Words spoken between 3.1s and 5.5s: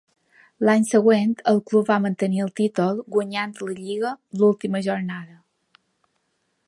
guanyant la lliga l'última jornada.